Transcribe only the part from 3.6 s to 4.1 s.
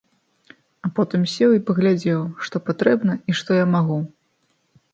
я магу.